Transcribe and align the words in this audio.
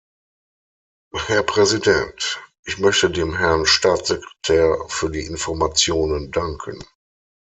Herr 1.13 1.43
Präsident! 1.43 2.39
Ich 2.65 2.79
möchte 2.79 3.11
dem 3.11 3.37
Herrn 3.37 3.67
Staatssekretär 3.67 4.75
für 4.87 5.11
die 5.11 5.27
Informationen 5.27 6.31
danken. 6.31 6.83